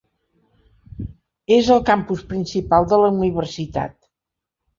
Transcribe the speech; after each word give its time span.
És 1.57 1.69
el 1.75 1.83
campus 1.89 2.25
principal 2.33 2.89
de 2.95 3.01
la 3.03 3.13
universitat. 3.19 3.97